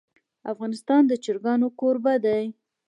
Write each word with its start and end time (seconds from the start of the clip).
افغانستان 0.51 1.01
د 1.07 1.11
چرګان 1.23 1.61
کوربه 1.79 2.13
دی. 2.25 2.43